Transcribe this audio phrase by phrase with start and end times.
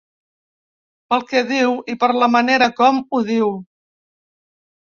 [1.13, 3.55] Pel que diu i per la manera com ho diu.